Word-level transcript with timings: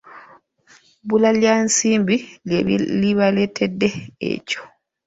Bbula 1.03 1.29
lya 1.39 1.53
nsimbi 1.65 2.15
lye 2.47 2.59
libaleetedde 3.01 3.89
ekyo. 4.31 4.61